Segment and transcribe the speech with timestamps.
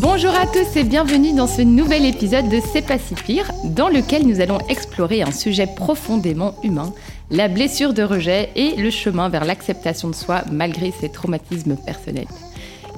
[0.00, 3.88] Bonjour à tous et bienvenue dans ce nouvel épisode de C'est pas si pire, dans
[3.88, 6.92] lequel nous allons explorer un sujet profondément humain,
[7.30, 12.28] la blessure de rejet et le chemin vers l'acceptation de soi malgré ses traumatismes personnels.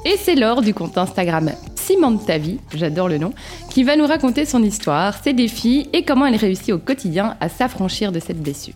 [0.05, 1.53] Et c'est Laure du compte Instagram
[2.27, 3.33] ta vie, j'adore le nom,
[3.71, 7.49] qui va nous raconter son histoire, ses défis et comment elle réussit au quotidien à
[7.49, 8.75] s'affranchir de cette blessure.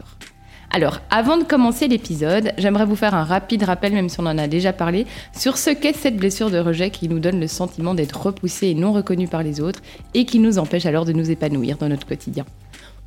[0.72, 4.38] Alors, avant de commencer l'épisode, j'aimerais vous faire un rapide rappel, même si on en
[4.38, 5.04] a déjà parlé,
[5.36, 8.74] sur ce qu'est cette blessure de rejet qui nous donne le sentiment d'être repoussé et
[8.74, 9.80] non reconnu par les autres
[10.14, 12.44] et qui nous empêche alors de nous épanouir dans notre quotidien.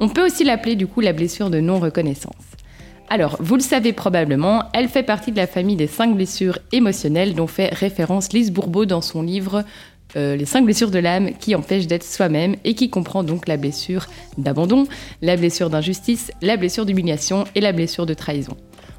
[0.02, 2.34] On peut aussi l'appeler du coup la blessure de non-reconnaissance.
[3.10, 7.34] Alors, vous le savez probablement, elle fait partie de la famille des cinq blessures émotionnelles
[7.34, 9.64] dont fait référence Lise Bourbeau dans son livre
[10.16, 13.58] euh, Les cinq blessures de l'âme qui empêchent d'être soi-même et qui comprend donc la
[13.58, 14.88] blessure d'abandon,
[15.22, 18.58] la blessure d'injustice, la blessure d'humiliation et la blessure de trahison.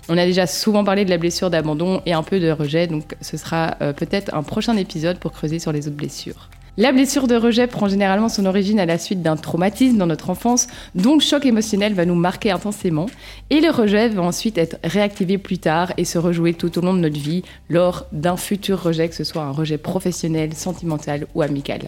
[0.08, 3.14] On a déjà souvent parlé de la blessure d'abandon et un peu de rejet, donc
[3.20, 6.50] ce sera euh, peut-être un prochain épisode pour creuser sur les autres blessures.
[6.76, 10.28] La blessure de rejet prend généralement son origine à la suite d'un traumatisme dans notre
[10.28, 13.06] enfance, dont le choc émotionnel va nous marquer intensément,
[13.50, 16.92] et le rejet va ensuite être réactivé plus tard et se rejouer tout au long
[16.92, 21.42] de notre vie lors d'un futur rejet, que ce soit un rejet professionnel, sentimental ou
[21.42, 21.82] amical.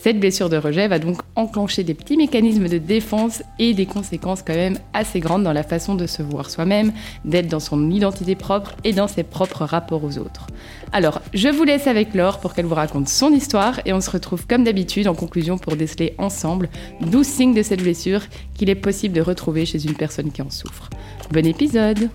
[0.00, 4.42] Cette blessure de rejet va donc enclencher des petits mécanismes de défense et des conséquences
[4.42, 6.92] quand même assez grandes dans la façon de se voir soi-même,
[7.24, 10.46] d'être dans son identité propre et dans ses propres rapports aux autres.
[10.92, 14.10] Alors, je vous laisse avec Laure pour qu'elle vous raconte son histoire et on se
[14.10, 16.68] retrouve comme d'habitude en conclusion pour déceler ensemble
[17.00, 18.20] 12 signes de cette blessure
[18.54, 20.88] qu'il est possible de retrouver chez une personne qui en souffre.
[21.32, 22.08] Bon épisode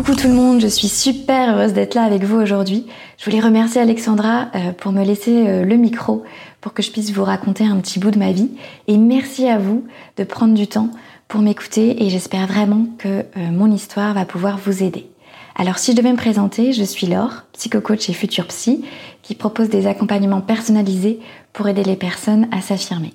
[0.00, 2.86] Coucou tout le monde, je suis super heureuse d'être là avec vous aujourd'hui.
[3.18, 6.24] Je voulais remercier Alexandra euh, pour me laisser euh, le micro
[6.62, 8.48] pour que je puisse vous raconter un petit bout de ma vie.
[8.88, 9.84] Et merci à vous
[10.16, 10.88] de prendre du temps
[11.28, 15.06] pour m'écouter et j'espère vraiment que euh, mon histoire va pouvoir vous aider.
[15.54, 18.82] Alors si je devais me présenter, je suis Laure, psychocoach et futur psy,
[19.20, 21.20] qui propose des accompagnements personnalisés
[21.52, 23.12] pour aider les personnes à s'affirmer.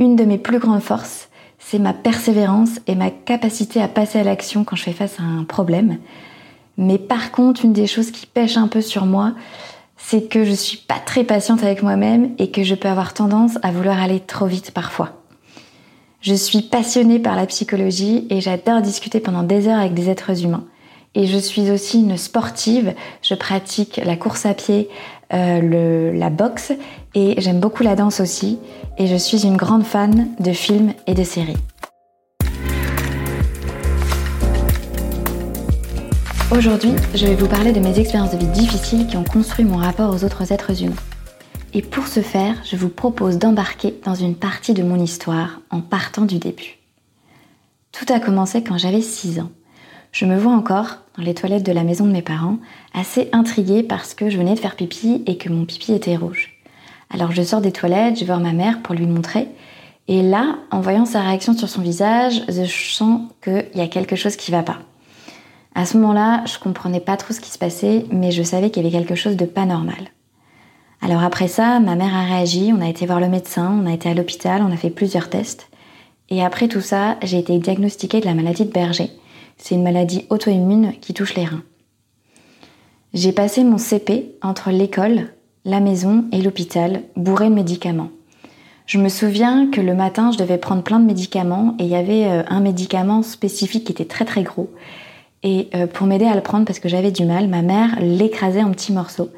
[0.00, 1.28] Une de mes plus grandes forces,
[1.66, 5.22] c'est ma persévérance et ma capacité à passer à l'action quand je fais face à
[5.22, 5.98] un problème.
[6.76, 9.32] Mais par contre, une des choses qui pêche un peu sur moi,
[9.96, 13.58] c'est que je suis pas très patiente avec moi-même et que je peux avoir tendance
[13.62, 15.22] à vouloir aller trop vite parfois.
[16.20, 20.44] Je suis passionnée par la psychologie et j'adore discuter pendant des heures avec des êtres
[20.44, 20.64] humains.
[21.14, 22.92] Et je suis aussi une sportive,
[23.22, 24.88] je pratique la course à pied,
[25.32, 26.72] euh, la boxe
[27.14, 28.58] et j'aime beaucoup la danse aussi
[28.98, 31.56] et je suis une grande fan de films et de séries.
[36.50, 39.76] Aujourd'hui, je vais vous parler de mes expériences de vie difficiles qui ont construit mon
[39.76, 40.94] rapport aux autres êtres humains.
[41.72, 45.80] Et pour ce faire, je vous propose d'embarquer dans une partie de mon histoire en
[45.80, 46.78] partant du début.
[47.90, 49.50] Tout a commencé quand j'avais 6 ans.
[50.14, 52.58] Je me vois encore dans les toilettes de la maison de mes parents,
[52.92, 56.52] assez intriguée parce que je venais de faire pipi et que mon pipi était rouge.
[57.10, 59.48] Alors je sors des toilettes, je vais voir ma mère pour lui montrer.
[60.06, 64.14] Et là, en voyant sa réaction sur son visage, je sens qu'il y a quelque
[64.14, 64.78] chose qui va pas.
[65.74, 68.84] À ce moment-là, je comprenais pas trop ce qui se passait, mais je savais qu'il
[68.84, 70.12] y avait quelque chose de pas normal.
[71.02, 73.92] Alors après ça, ma mère a réagi, on a été voir le médecin, on a
[73.92, 75.68] été à l'hôpital, on a fait plusieurs tests.
[76.30, 79.10] Et après tout ça, j'ai été diagnostiquée de la maladie de Berger,
[79.56, 81.62] c'est une maladie auto-immune qui touche les reins.
[83.12, 85.28] J'ai passé mon CP entre l'école,
[85.64, 88.10] la maison et l'hôpital, bourré de médicaments.
[88.86, 91.96] Je me souviens que le matin, je devais prendre plein de médicaments et il y
[91.96, 94.68] avait euh, un médicament spécifique qui était très très gros.
[95.42, 98.62] Et euh, pour m'aider à le prendre parce que j'avais du mal, ma mère l'écrasait
[98.62, 99.30] en petits morceaux.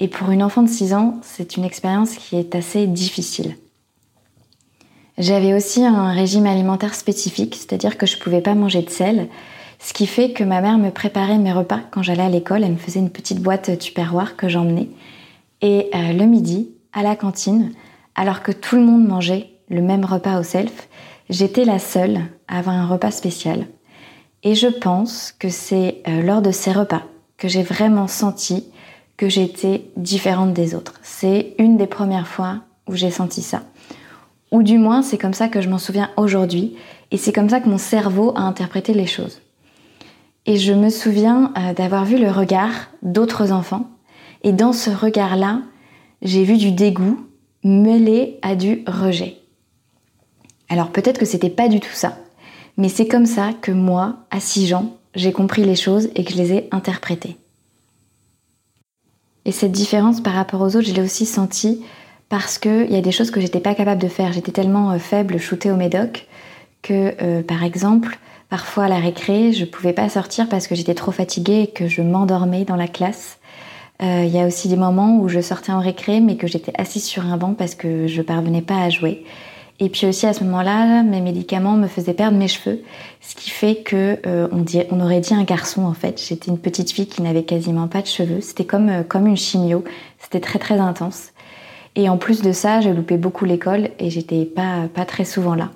[0.00, 3.56] Et pour une enfant de 6 ans, c'est une expérience qui est assez difficile.
[5.18, 9.28] J'avais aussi un régime alimentaire spécifique, c'est-à-dire que je ne pouvais pas manger de sel,
[9.84, 12.64] Ce qui fait que ma mère me préparait mes repas quand j'allais à l'école.
[12.64, 14.88] Elle me faisait une petite boîte tupperware que j'emmenais.
[15.60, 17.70] Et euh, le midi, à la cantine,
[18.14, 20.88] alors que tout le monde mangeait le même repas au self,
[21.28, 23.66] j'étais la seule à avoir un repas spécial.
[24.42, 27.02] Et je pense que c'est euh, lors de ces repas
[27.36, 28.64] que j'ai vraiment senti
[29.18, 30.94] que j'étais différente des autres.
[31.02, 33.64] C'est une des premières fois où j'ai senti ça.
[34.50, 36.74] Ou du moins, c'est comme ça que je m'en souviens aujourd'hui,
[37.10, 39.42] et c'est comme ça que mon cerveau a interprété les choses.
[40.46, 43.88] Et je me souviens euh, d'avoir vu le regard d'autres enfants,
[44.42, 45.62] et dans ce regard-là,
[46.22, 47.26] j'ai vu du dégoût
[47.62, 49.38] mêlé à du rejet.
[50.68, 52.18] Alors peut-être que c'était pas du tout ça,
[52.76, 56.32] mais c'est comme ça que moi, à 6 ans, j'ai compris les choses et que
[56.32, 57.36] je les ai interprétées.
[59.44, 61.82] Et cette différence par rapport aux autres, je l'ai aussi sentie
[62.28, 64.32] parce qu'il y a des choses que j'étais pas capable de faire.
[64.32, 66.26] J'étais tellement euh, faible, shootée au médoc,
[66.82, 68.18] que euh, par exemple,
[68.48, 71.88] parfois à la récré, je pouvais pas sortir parce que j'étais trop fatiguée et que
[71.88, 73.38] je m'endormais dans la classe.
[74.02, 76.72] Euh, il y a aussi des moments où je sortais en récré mais que j'étais
[76.76, 79.24] assise sur un banc parce que je parvenais pas à jouer.
[79.80, 82.82] Et puis aussi à ce moment-là, mes médicaments me faisaient perdre mes cheveux,
[83.20, 86.22] ce qui fait que euh, on, on, aurait dit un garçon en fait.
[86.24, 88.40] J'étais une petite fille qui n'avait quasiment pas de cheveux.
[88.40, 89.82] C'était comme euh, comme une chimio.
[90.20, 91.30] C'était très très intense.
[91.96, 95.56] Et en plus de ça, j'ai loupé beaucoup l'école et j'étais pas pas très souvent
[95.56, 95.70] là.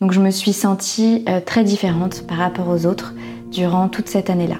[0.00, 3.14] Donc je me suis sentie euh, très différente par rapport aux autres
[3.50, 4.56] durant toute cette année-là.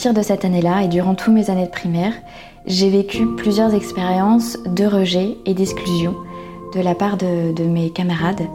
[0.00, 2.14] partir de cette année-là et durant toutes mes années de primaire,
[2.64, 6.14] j'ai vécu plusieurs expériences de rejet et d'exclusion
[6.74, 8.46] de la part de, mes camarades.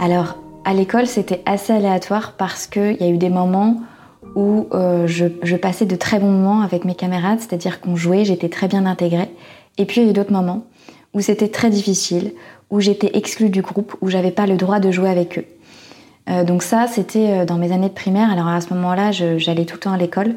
[0.00, 3.76] Alors, à l'école, c'était assez aléatoire parce qu'il y a eu des moments
[4.34, 8.48] où euh, je, passais de très bons moments avec mes camarades, c'est-à-dire qu'on jouait, j'étais
[8.48, 9.30] très bien intégrée.
[9.78, 10.64] Et puis il y a eu d'autres moments
[11.14, 12.32] où c'était très difficile,
[12.70, 15.44] où j'étais exclue du groupe, où j'avais pas le droit de jouer avec eux.
[16.28, 18.30] Euh, donc ça, c'était euh, dans mes années de primaire.
[18.30, 20.34] Alors à ce moment-là, j'allais tout le temps à l'école.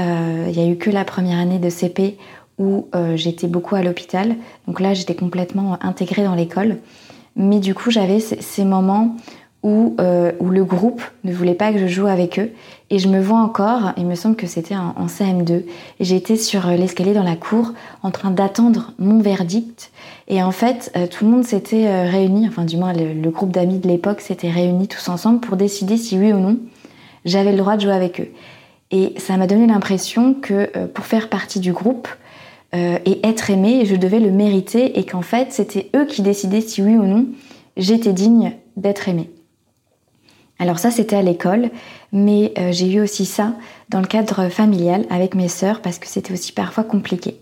[0.00, 2.16] Euh, il n'y a eu que la première année de CP
[2.58, 4.36] où euh, j'étais beaucoup à l'hôpital.
[4.66, 6.78] Donc là, j'étais complètement intégrée dans l'école.
[7.36, 9.16] Mais du coup, j'avais ces moments
[9.62, 12.50] où, euh, où, le groupe ne voulait pas que je joue avec eux.
[12.90, 15.64] Et je me vois encore, il me semble que c'était en, CM2,
[16.00, 19.90] j'étais sur l'escalier dans la cour en train d'attendre mon verdict.
[20.28, 23.88] Et en fait, tout le monde s'était réuni, enfin du moins le, groupe d'amis de
[23.88, 26.56] l'époque s'était réuni tous ensemble pour décider si oui ou non
[27.24, 28.28] j'avais le droit de jouer avec eux.
[28.90, 32.08] Et ça m'a donné l'impression que euh, pour faire partie du groupe
[32.74, 36.60] euh, et être aimée, je devais le mériter et qu'en fait c'était eux qui décidaient
[36.60, 37.26] si oui ou non
[37.76, 39.30] j'étais digne d'être aimée.
[40.58, 41.70] Alors ça c'était à l'école,
[42.12, 43.54] mais euh, j'ai eu aussi ça
[43.90, 47.36] dans le cadre familial avec mes sœurs parce que c'était aussi parfois compliqué.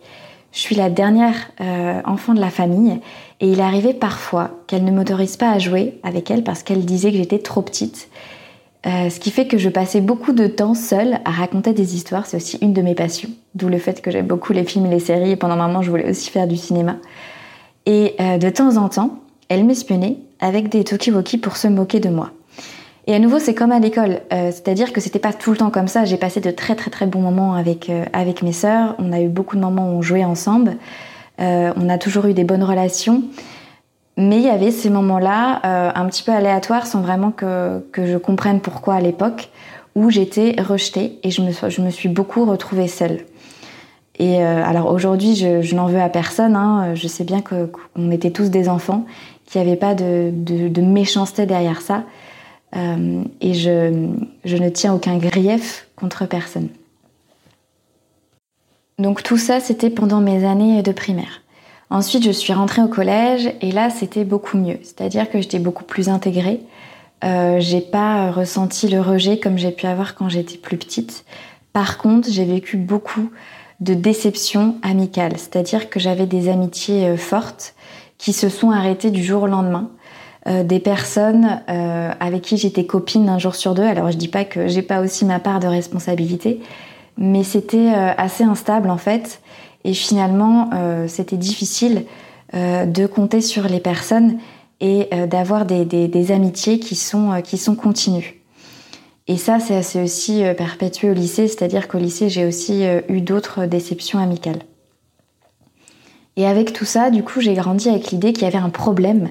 [0.53, 1.35] Je suis la dernière
[2.07, 2.99] enfant de la famille
[3.41, 7.11] et il arrivait parfois qu'elle ne m'autorise pas à jouer avec elle parce qu'elle disait
[7.11, 8.09] que j'étais trop petite.
[8.87, 12.27] Euh, ce qui fait que je passais beaucoup de temps seule à raconter des histoires.
[12.27, 13.31] C'est aussi une de mes passions.
[13.55, 15.33] D'où le fait que j'aime beaucoup les films et les séries.
[15.33, 16.97] Et pendant un moment, je voulais aussi faire du cinéma.
[17.85, 22.11] Et euh, de temps en temps, elle m'espionnait avec des talkie-walkie pour se moquer de
[22.11, 22.31] moi.
[23.07, 24.21] Et à nouveau, c'est comme à l'école.
[24.33, 26.05] Euh, c'est-à-dire que c'était pas tout le temps comme ça.
[26.05, 28.95] J'ai passé de très très très bons moments avec, avec mes sœurs.
[28.99, 30.77] On a eu beaucoup de moments où on jouait ensemble.
[31.39, 33.23] on a toujours eu des bonnes relations.
[34.19, 38.07] Mais il y avait ces moments-là, euh, un petit peu aléatoires, sans vraiment que, que
[38.07, 39.51] je comprenne pourquoi à l'époque,
[39.95, 43.21] où j'étais rejetée et je me, je me suis beaucoup retrouvée seule.
[44.19, 46.57] Et euh, alors aujourd'hui, je, n'en veux à personne.
[46.57, 46.95] Hein.
[46.95, 49.05] Je sais bien qu'on était tous des enfants,
[49.45, 52.03] qu'il n'y avait pas de, de, méchanceté derrière ça.
[52.75, 56.69] Euh, et je, ne tiens aucun grief contre personne.
[58.99, 61.43] Donc tout ça, c'était pendant mes années de primaire.
[61.91, 64.79] Ensuite, je suis rentrée au collège et là, c'était beaucoup mieux.
[64.83, 66.61] C'est-à-dire que j'étais beaucoup plus intégrée.
[67.25, 71.25] Euh, j'ai pas ressenti le rejet comme j'ai pu avoir quand j'étais plus petite.
[71.73, 73.31] Par contre, j'ai vécu beaucoup
[73.81, 75.37] de déceptions amicales.
[75.37, 77.75] C'est-à-dire que j'avais des amitiés euh, fortes
[78.19, 79.91] qui se sont arrêtées du jour au lendemain.
[80.47, 83.83] Euh, des personnes euh, avec qui j'étais copine un jour sur deux.
[83.83, 86.61] Alors je dis pas que j'ai pas aussi ma part de responsabilité,
[87.19, 89.41] mais c'était euh, assez instable en fait.
[89.85, 92.05] Et finalement, euh, c'était difficile
[92.55, 94.39] euh, de compter sur les personnes
[94.81, 98.43] et d'avoir des, amitiés qui sont, qui sont continues.
[99.27, 104.19] Et ça, c'est aussi perpétué au lycée, c'est-à-dire qu'au lycée, j'ai aussi eu d'autres déceptions
[104.19, 104.59] amicales.
[106.37, 109.31] Et avec tout ça, du coup, j'ai grandi avec l'idée qu'il y avait un problème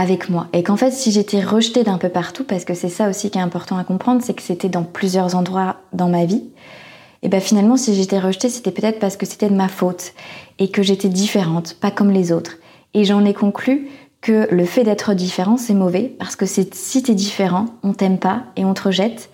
[0.00, 0.46] avec moi.
[0.54, 3.36] Et qu'en fait, si j'étais rejetée d'un peu partout, parce que c'est ça aussi qui
[3.36, 6.42] est important à comprendre, c'est que c'était dans plusieurs endroits dans ma vie,
[7.22, 10.14] et ben finalement si j'étais rejetée c'était peut-être parce que c'était de ma faute
[10.58, 12.56] et que j'étais différente, pas comme les autres.
[12.94, 13.88] Et j'en ai conclu
[14.22, 18.44] que le fait d'être différent c'est mauvais parce que si t'es différent, on t'aime pas
[18.56, 19.28] et on te rejette.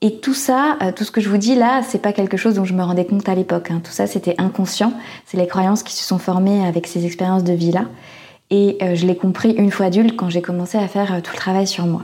[0.00, 2.54] Et tout ça, euh, tout ce que je vous dis là, c'est pas quelque chose
[2.54, 3.70] dont je me rendais compte à l'époque.
[3.70, 3.80] Hein.
[3.82, 4.92] Tout ça, c'était inconscient.
[5.24, 7.86] C'est les croyances qui se sont formées avec ces expériences de vie là.
[8.50, 11.32] Et euh, je l'ai compris une fois adulte quand j'ai commencé à faire euh, tout
[11.32, 12.02] le travail sur moi.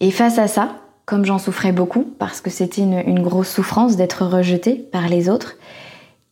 [0.00, 0.76] Et face à ça,
[1.06, 5.56] comme j'en souffrais beaucoup, parce que c'était une, grosse souffrance d'être rejetée par les autres,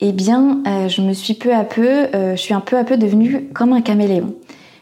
[0.01, 2.97] eh bien, euh, je me suis peu à peu, je suis un peu à peu
[2.97, 4.35] devenue comme un caméléon.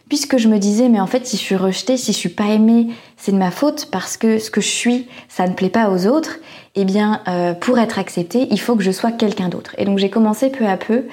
[0.09, 2.49] Puisque je me disais, mais en fait, si je suis rejetée, si je suis pas
[2.49, 5.88] aimée, c'est de ma faute parce que ce que je suis, ça ne plaît pas
[5.88, 6.37] aux autres.
[6.75, 7.23] Eh bien,
[7.61, 9.75] pour être acceptée, il faut que je sois quelqu'un d'autre.
[9.78, 11.04] Et donc, j'ai commencé peu à peu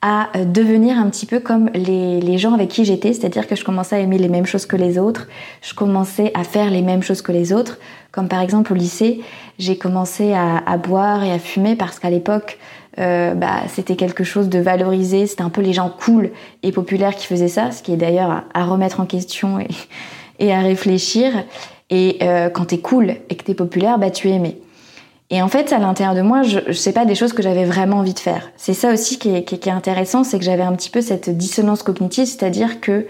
[0.00, 3.56] à euh, devenir un petit peu comme les, les gens avec qui j'étais, c'est-à-dire que
[3.56, 5.26] je commençais à aimer les mêmes choses que les autres,
[5.60, 7.78] je commençais à faire les mêmes choses que les autres,
[8.12, 9.20] comme par exemple au lycée,
[9.58, 12.58] j'ai commencé à, à, boire et à fumer parce qu'à l'époque,
[12.98, 16.30] euh, bah, c'était quelque chose de valorisé, c'était un peu les gens cool
[16.62, 19.68] et populaires qui faisaient ça, ce qui est d'ailleurs à, à, remettre en question et,
[20.38, 21.32] et à réfléchir.
[21.90, 24.58] Et euh, quand t'es cool et que t'es populaire, bah tu es aimé.
[25.30, 27.64] Et en fait, à l'intérieur de moi, je, je sais pas des choses que j'avais
[27.64, 28.50] vraiment envie de faire.
[28.56, 31.28] C'est ça aussi qui est, qui est, intéressant, c'est que j'avais un petit peu cette
[31.28, 33.06] dissonance cognitive, c'est-à-dire que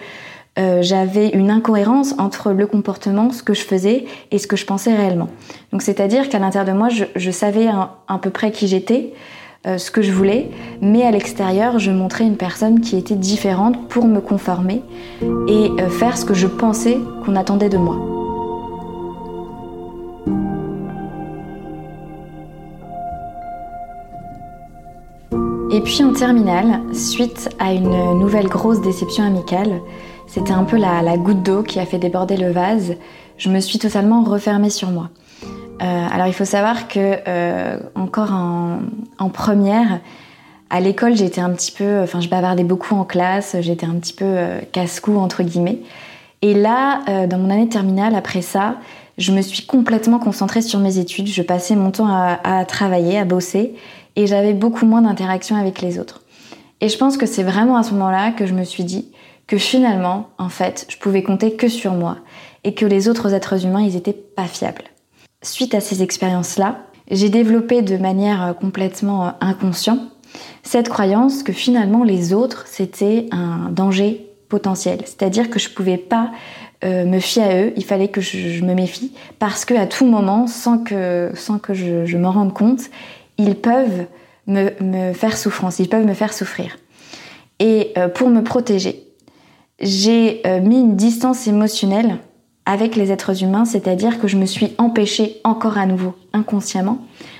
[0.58, 4.66] euh, j'avais une incohérence entre le comportement, ce que je faisais et ce que je
[4.66, 5.28] pensais réellement.
[5.70, 9.12] Donc c'est-à-dire qu'à l'intérieur de moi, je, je savais à, peu près qui j'étais,
[9.66, 13.88] euh, ce que je voulais, mais à l'extérieur, je montrais une personne qui était différente
[13.88, 14.82] pour me conformer
[15.22, 18.17] et euh, faire ce que je pensais qu'on attendait de moi.
[25.78, 29.80] Et puis en terminale, suite à une nouvelle grosse déception amicale,
[30.26, 32.96] c'était un peu la, goutte d'eau qui a fait déborder le vase,
[33.36, 35.08] je me suis totalement refermée sur moi.
[35.80, 40.00] Euh, alors il faut savoir que euh, encore en, première,
[40.68, 44.14] à l'école j'étais un petit peu, enfin je bavardais beaucoup en classe, j'étais un petit
[44.14, 45.78] peu euh, casse-cou entre guillemets.
[46.42, 48.76] Et là, dans mon année terminale, après ça,
[49.16, 51.26] je me suis complètement concentrée sur mes études.
[51.26, 53.74] Je passais mon temps à, à travailler, à bosser,
[54.18, 56.24] et j'avais beaucoup moins d'interaction avec les autres.
[56.80, 59.12] Et je pense que c'est vraiment à ce moment-là que je me suis dit
[59.46, 62.18] que finalement, en fait, je pouvais compter que sur moi
[62.64, 64.82] et que les autres êtres humains, ils étaient pas fiables.
[65.42, 66.80] Suite à ces expériences-là,
[67.12, 70.00] j'ai développé de manière euh, complètement euh, inconsciente
[70.64, 74.98] cette croyance que finalement les autres, c'était un danger potentiel.
[75.04, 76.32] C'est-à-dire que je pouvais pas
[76.84, 80.06] euh, me fier à eux, il fallait que je, me méfie parce que à tout
[80.06, 82.90] moment, sans que, je m'en rende compte,
[83.38, 84.06] ils peuvent
[84.46, 86.76] me, faire souffrance, ils peuvent me faire souffrir.
[87.60, 89.04] Et euh, pour me protéger,
[89.80, 92.18] j'ai euh, mis une distance émotionnelle
[92.66, 96.98] avec les êtres humains, c'est-à-dire que je me suis empêchée encore à nouveau, inconsciemment,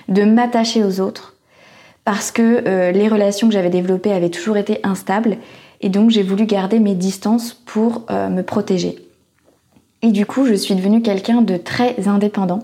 [0.08, 1.36] de m'attacher aux autres,
[2.04, 5.36] parce que euh, les relations que j'avais développées avaient toujours été instables,
[5.80, 8.96] et donc j'ai voulu garder mes distances pour me protéger.
[10.02, 12.60] Et du coup, je suis devenue quelqu'un de très indépendant,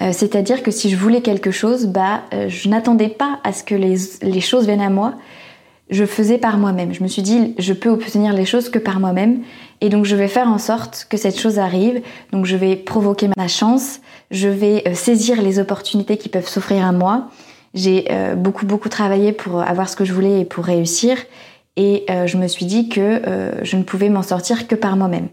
[0.00, 3.62] euh, c'est-à-dire que si je voulais quelque chose, bah, euh, je n'attendais pas à ce
[3.62, 5.14] que les, choses viennent à moi.
[5.90, 6.94] Je faisais par moi-même.
[6.94, 9.42] Je me suis dit, je peux obtenir les choses que par moi-même.
[9.80, 12.00] Et donc, je vais faire en sorte que cette chose arrive.
[12.32, 14.00] Donc, je vais provoquer ma chance.
[14.30, 17.28] Je vais euh, saisir les opportunités qui peuvent s'offrir à moi.
[17.74, 18.06] J'ai
[18.36, 21.16] beaucoup, beaucoup travaillé pour avoir ce que je voulais et pour réussir.
[21.78, 23.22] Et je me suis dit que
[23.62, 25.28] je ne pouvais m'en sortir que par moi-même.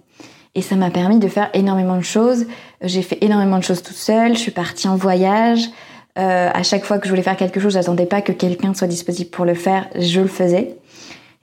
[0.59, 2.45] Et ça m'a permis de faire énormément de choses.
[2.81, 4.33] J'ai fait énormément de choses toute seule.
[4.33, 5.61] Je suis partie en voyage.
[6.17, 8.87] Euh, à chaque fois que je voulais faire quelque chose, j'attendais pas que quelqu'un soit
[8.87, 9.87] disponible pour le faire.
[9.97, 10.75] Je le faisais.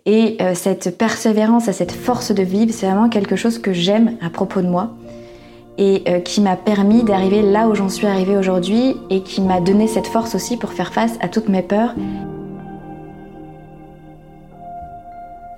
[0.05, 4.29] Et euh, cette persévérance, cette force de vivre, c'est vraiment quelque chose que j'aime à
[4.29, 4.91] propos de moi
[5.79, 9.63] et euh, qui m'a permis d'arriver là où j'en suis arrivée aujourd'hui et qui m'a
[9.63, 11.95] donné cette force aussi pour faire face à toutes mes peurs.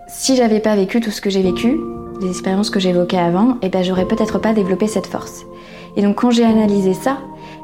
[0.07, 1.77] Si j'avais pas vécu tout ce que j'ai vécu,
[2.21, 5.47] les expériences que j'évoquais avant, eh ben j'aurais peut-être pas développé cette force.
[5.97, 7.19] Et donc quand j'ai analysé ça,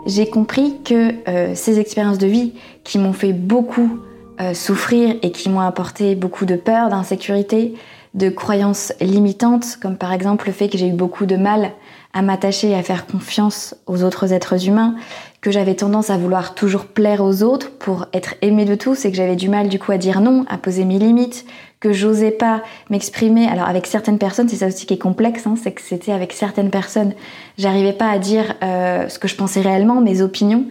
[0.06, 2.52] j'ai compris que euh, ces expériences de vie
[2.84, 3.98] qui m'ont fait beaucoup
[4.40, 7.74] euh, souffrir et qui m'ont apporté beaucoup de peur, d'insécurité,
[8.14, 11.72] de croyances limitantes, comme par exemple le fait que j'ai eu beaucoup de mal
[12.12, 14.94] à m'attacher et à faire confiance aux autres êtres humains,
[15.40, 19.10] que j'avais tendance à vouloir toujours plaire aux autres pour être aimée de tous et
[19.10, 21.44] que j'avais du mal du coup à dire non, à poser mes limites,
[21.84, 23.46] que j'osais pas m'exprimer.
[23.46, 26.32] Alors avec certaines personnes, c'est ça aussi qui est complexe, hein, c'est que c'était avec
[26.32, 27.12] certaines personnes,
[27.58, 30.64] j'arrivais pas à dire euh, ce que je pensais réellement, mes opinions,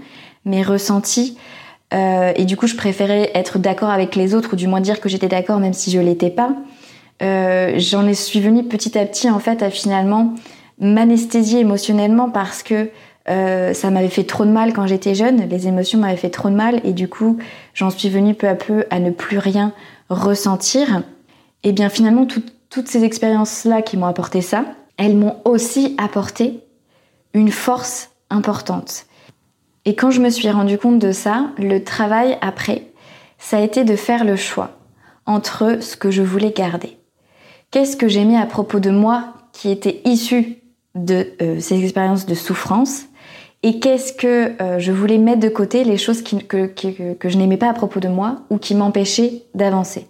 [0.46, 1.38] mes ressentis.
[1.94, 5.00] Euh, et du coup, je préférais être d'accord avec les autres, ou du moins dire
[5.02, 6.56] que j'étais d'accord même si je l'étais pas.
[7.22, 10.34] Euh, J'en suis venue petit à petit en fait à finalement
[10.80, 12.90] m'anesthésier émotionnellement parce que
[13.28, 16.56] ça m'avait fait trop de mal quand j'étais jeune, les émotions m'avaient fait trop de
[16.56, 17.38] mal et du coup
[17.74, 19.72] j'en suis venue peu à peu à ne plus rien
[20.20, 21.04] ressentir.
[21.64, 24.66] Et bien finalement toutes ces expériences-là qui m'ont apporté ça,
[24.98, 26.60] elles m'ont aussi apporté
[27.34, 29.06] une force importante.
[29.86, 32.92] Et quand je me suis rendu compte de ça, le travail après,
[33.38, 34.78] ça a été de faire le choix
[35.26, 36.98] entre ce que je voulais garder.
[37.72, 40.58] Qu'est-ce que j'aimais à propos de moi qui était issu
[40.96, 43.06] de euh, ces expériences de souffrance
[43.64, 46.70] et qu'est-ce que euh, je voulais mettre de côté, les choses que,
[47.24, 50.06] je n'aimais pas à propos de moi ou qui m'empêchaient d'avancer.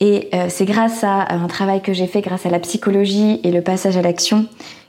[0.00, 3.50] Et euh, c'est grâce à un travail que j'ai fait, grâce à la psychologie et
[3.50, 4.46] le passage à l'action,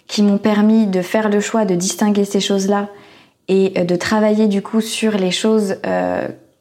[0.07, 2.87] qui m'ont permis de faire le choix de distinguer ces choses-là
[3.49, 5.77] et de travailler du coup sur les choses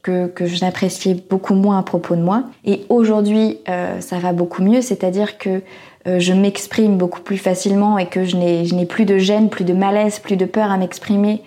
[0.02, 2.44] que, je n'appréciais beaucoup moins à propos de moi.
[2.64, 5.60] Et aujourd'hui, ça va beaucoup mieux, c'est-à-dire que euh,
[6.06, 10.20] je m'exprime beaucoup plus facilement et que je n'ai plus de gêne, plus de malaise,
[10.20, 11.42] plus de peur à m'exprimer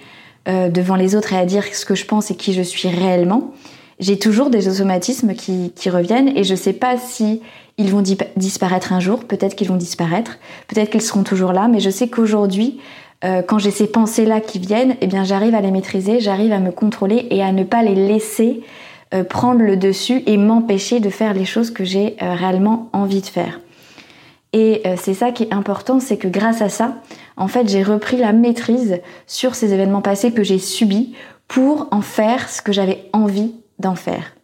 [0.47, 2.89] euh, devant les autres et à dire ce que je pense et qui je suis
[2.89, 3.53] réellement,
[3.99, 7.43] j'ai toujours des automatismes qui, reviennent et je ne sais pas si
[7.77, 8.01] ils vont
[8.35, 12.07] disparaître un jour, peut-être qu'ils vont disparaître, peut-être qu'ils seront toujours là, mais je sais
[12.07, 12.79] qu'aujourd'hui,
[13.23, 16.59] euh, quand j'ai ces pensées-là qui viennent, eh bien j'arrive à les maîtriser, j'arrive à
[16.59, 18.61] me contrôler et à ne pas les laisser
[19.29, 23.59] prendre le dessus et m'empêcher de faire les choses que j'ai réellement envie de faire.
[24.53, 27.01] Et euh, c'est ça qui est important, c'est que grâce à ça,
[27.37, 31.13] en fait, j'ai repris la maîtrise sur ces événements passés que j'ai subis
[31.47, 34.35] pour en faire ce que j'avais envie d'en faire.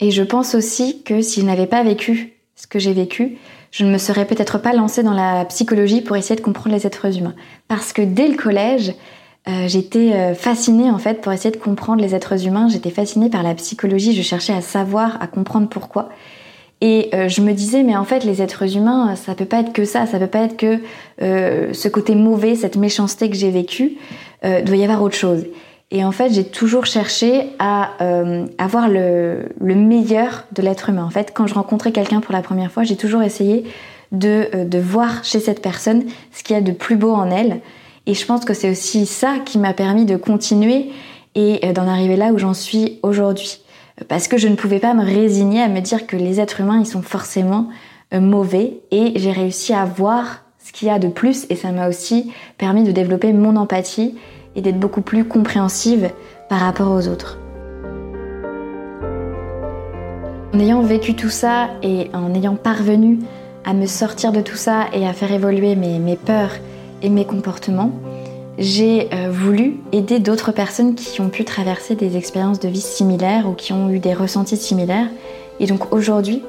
[0.00, 3.38] Et je pense aussi que si je n'avais pas vécu ce que j'ai vécu,
[3.70, 6.86] je ne me serais peut-être pas lancée dans la psychologie pour essayer de comprendre les
[6.86, 7.34] êtres humains.
[7.68, 8.94] Parce que dès le collège,
[9.46, 12.68] euh, j'étais euh, fascinée en fait pour essayer de comprendre les êtres humains.
[12.68, 14.14] J'étais fascinée par la psychologie.
[14.14, 16.08] Je cherchais à savoir, à comprendre pourquoi.
[16.80, 19.72] Et euh, je me disais, mais en fait, les êtres humains, ça peut pas être
[19.72, 20.80] que ça, ça peut pas être que
[21.22, 23.96] euh, ce côté mauvais, cette méchanceté que j'ai vécue,
[24.44, 25.44] euh, doit y avoir autre chose.
[25.90, 27.90] Et en fait, j'ai toujours cherché à
[28.58, 31.04] avoir le, le, meilleur de l'être humain.
[31.04, 33.64] En fait, quand je rencontrais quelqu'un pour la première fois, j'ai toujours essayé
[34.10, 36.02] de, de voir chez cette personne
[36.32, 37.60] ce qu'il y a de plus beau en elle.
[38.06, 40.90] Et je pense que c'est aussi ça qui m'a permis de continuer
[41.36, 43.63] et d'en arriver là où j'en suis aujourd'hui
[44.08, 46.80] parce que je ne pouvais pas me résigner à me dire que les êtres humains,
[46.80, 47.68] ils sont forcément
[48.12, 51.70] euh, mauvais et j'ai réussi à voir ce qu'il y a de plus et ça
[51.70, 54.16] m'a aussi permis de développer mon empathie
[54.56, 56.10] et d'être beaucoup plus compréhensive
[56.48, 57.38] par rapport aux autres.
[60.52, 63.18] En ayant vécu tout ça et en ayant parvenu
[63.64, 66.52] à me sortir de tout ça et à faire évoluer mes, mes peurs
[67.02, 67.92] et mes comportements,
[68.58, 73.48] j'ai euh, voulu aider d'autres personnes qui ont pu traverser des expériences de vie similaires
[73.48, 75.08] ou qui ont eu des ressentis similaires.
[75.60, 76.42] Et donc aujourd'hui,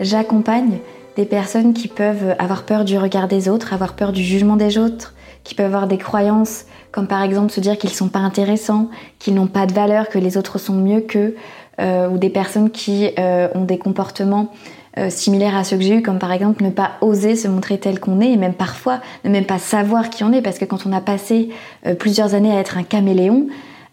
[0.00, 0.78] j'accompagne
[1.16, 4.78] des personnes qui peuvent avoir peur du regard des autres, avoir peur du jugement des
[4.78, 8.20] autres, qui peuvent avoir des croyances comme par exemple se dire qu'ils ne sont pas
[8.20, 11.34] intéressants, qu'ils n'ont pas de valeur, que les autres sont mieux qu'eux,
[11.80, 14.52] euh, ou des personnes qui euh, ont des comportements
[14.98, 17.78] euh, similaires à ceux que j'ai eu, comme par exemple ne pas oser se montrer
[17.78, 20.66] tel qu'on est, et même parfois ne même pas savoir qui on est, parce que
[20.66, 21.48] quand on a passé
[21.86, 23.46] euh, plusieurs années à être un caméléon,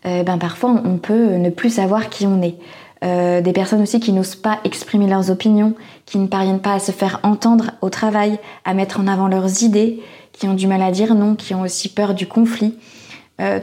[0.06, 2.56] euh, ben parfois on peut ne plus savoir qui on est.
[3.02, 5.74] des personnes aussi qui n'osent pas exprimer leurs opinions,
[6.06, 9.64] qui ne parviennent pas à se faire entendre au travail, à mettre en avant leurs
[9.64, 10.02] idées,
[10.34, 12.78] qui ont du mal à dire non, qui ont aussi peur du conflit.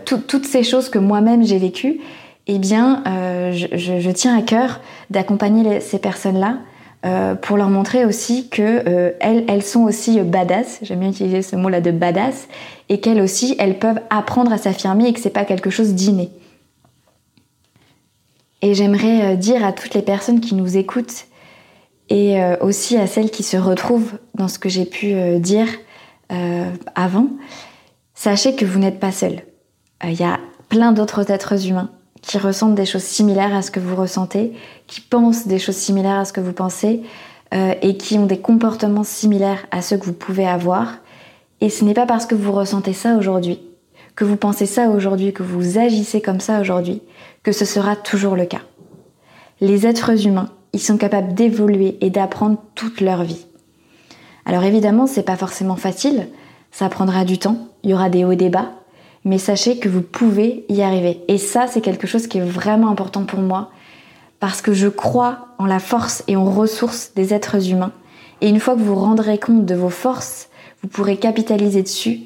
[0.07, 2.01] toutes ces choses que moi-même j'ai vécues,
[2.47, 3.03] eh bien,
[3.53, 6.57] je, tiens à cœur d'accompagner ces personnes-là
[7.05, 11.55] euh, pour leur montrer aussi que euh, elles, sont aussi badass, j'aime bien utiliser ce
[11.55, 12.49] mot-là de badass,
[12.89, 16.31] et qu'elles aussi, elles peuvent apprendre à s'affirmer et que c'est pas quelque chose d'inné.
[18.63, 21.27] Et j'aimerais euh, dire à toutes les personnes qui nous écoutent
[22.09, 25.67] et aussi à celles qui se retrouvent dans ce que j'ai pu dire
[26.95, 27.27] avant,
[28.15, 29.43] sachez que vous n'êtes pas seul.
[30.05, 31.91] Il y a plein d'autres êtres humains
[32.27, 34.53] qui ressentent des choses similaires à ce que vous ressentez,
[34.89, 37.03] qui pensent des choses similaires à ce que vous pensez
[37.55, 40.99] euh, et qui ont des comportements similaires à ceux que vous pouvez avoir.
[41.61, 43.61] Et ce n'est pas parce que vous ressentez ça aujourd'hui,
[44.17, 47.01] que vous pensez ça aujourd'hui, que vous agissez comme ça aujourd'hui,
[47.45, 48.63] que ce sera toujours le cas.
[49.61, 53.47] Les êtres humains, ils sont capables d'évoluer et d'apprendre toute leur vie.
[54.45, 56.27] Alors évidemment, c'est pas forcément facile,
[56.73, 58.73] ça prendra du temps, il y aura des hauts et des bas,
[59.27, 61.21] mais sachez que vous pouvez y arriver.
[61.27, 63.71] Et ça, c'est quelque chose qui est vraiment important pour moi,
[64.39, 67.91] parce que je crois en la force et en ressources des êtres humains.
[68.41, 70.49] Et une fois que vous vous rendrez compte de vos forces,
[70.81, 72.21] vous pourrez capitaliser dessus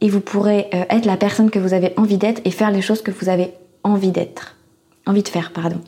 [0.00, 2.80] et vous pourrez euh, être la personne que vous avez envie d'être et faire les
[2.80, 3.52] choses que vous avez
[3.84, 4.56] envie d'être.
[5.04, 5.80] Envie de faire, pardon.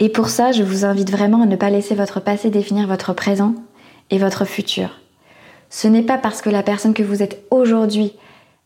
[0.00, 3.12] Et pour ça, je vous invite vraiment à ne pas laisser votre passé définir votre
[3.12, 3.54] présent
[4.08, 4.88] et votre futur.
[5.68, 8.14] Ce n'est pas parce que la personne que vous êtes aujourd'hui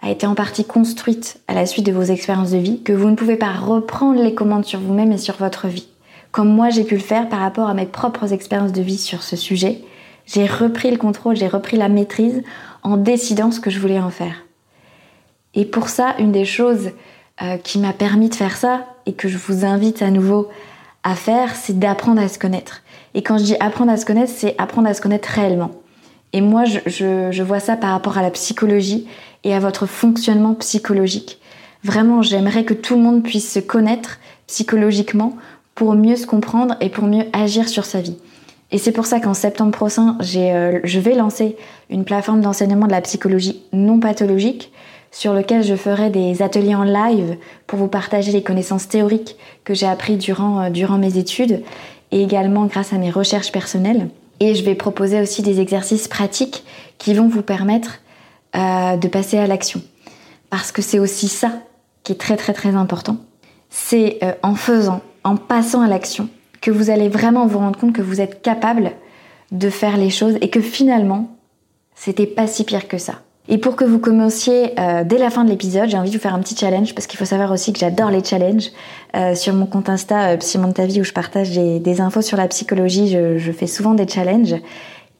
[0.02, 3.10] a été en partie construite à la suite de vos expériences de vie, que vous
[3.10, 5.88] ne pouvez pas reprendre les commandes sur vous-même et sur votre vie.
[6.32, 9.22] Comme moi j'ai pu le faire par rapport à mes propres expériences de vie sur
[9.22, 9.82] ce sujet,
[10.26, 12.42] j'ai repris le contrôle, j'ai repris la maîtrise
[12.82, 14.44] en décidant ce que je voulais en faire.
[15.54, 16.90] Et pour ça, une des choses
[17.42, 20.48] euh, qui m'a permis de faire ça et que je vous invite à nouveau
[21.02, 22.82] à faire, c'est d'apprendre à se connaître.
[23.14, 25.70] Et quand je dis apprendre à se connaître, c'est apprendre à se connaître réellement.
[26.32, 29.08] Et moi, je, je, vois ça par rapport à la psychologie
[29.44, 31.40] et à votre fonctionnement psychologique.
[31.82, 35.36] Vraiment, j'aimerais que tout le monde puisse se connaître psychologiquement
[35.74, 38.16] pour mieux se comprendre et pour mieux agir sur sa vie.
[38.72, 41.56] Et c'est pour ça qu'en septembre prochain, euh, je vais lancer
[41.88, 44.72] une plateforme d'enseignement de la psychologie non pathologique
[45.10, 49.74] sur lequel je ferai des ateliers en live pour vous partager les connaissances théoriques que
[49.74, 51.62] j'ai apprises durant, euh, durant mes études
[52.12, 54.08] et également grâce à mes recherches personnelles.
[54.38, 56.64] Et je vais proposer aussi des exercices pratiques
[56.98, 58.00] qui vont vous permettre
[58.56, 59.82] euh, de passer à l'action.
[60.50, 61.52] Parce que c'est aussi ça
[62.02, 63.16] qui est très très très important.
[63.68, 66.28] C'est euh, en faisant, en passant à l'action,
[66.60, 68.92] que vous allez vraiment vous rendre compte que vous êtes capable
[69.52, 71.36] de faire les choses et que finalement,
[71.94, 73.14] c'était pas si pire que ça.
[73.48, 76.22] Et pour que vous commenciez euh, dès la fin de l'épisode, j'ai envie de vous
[76.22, 78.70] faire un petit challenge parce qu'il faut savoir aussi que j'adore les challenges.
[79.16, 82.36] Euh, sur mon compte Insta euh, Psy ta vie où je partage des, infos sur
[82.36, 84.54] la psychologie, je, fais souvent des challenges.